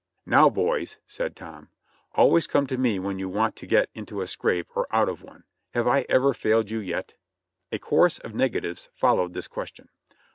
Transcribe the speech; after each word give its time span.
"Now, 0.25 0.49
boys," 0.49 0.97
said 1.05 1.35
Tom, 1.35 1.69
"always 2.15 2.47
come 2.47 2.65
to 2.65 2.77
me 2.79 2.97
when 2.97 3.19
you 3.19 3.29
want 3.29 3.55
to 3.57 3.67
get 3.67 3.91
into 3.93 4.21
a 4.21 4.25
scrape 4.25 4.67
or 4.75 4.87
out 4.89 5.07
of 5.07 5.21
one. 5.21 5.43
Have 5.75 5.87
I 5.87 6.07
ever 6.09 6.33
failed 6.33 6.71
you 6.71 6.79
yet?" 6.79 7.13
A 7.71 7.77
chorus 7.77 8.17
of 8.17 8.33
negatives 8.33 8.89
followed 8.95 9.33
this 9.35 9.47
question. 9.47 9.89